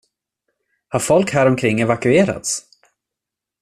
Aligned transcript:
Har 0.89 0.99
folk 0.99 1.33
häromkring 1.33 1.81
evakuerats? 1.81 2.63